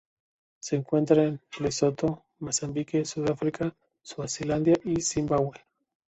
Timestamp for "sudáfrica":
3.05-3.75